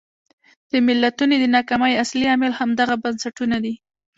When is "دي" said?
3.63-3.73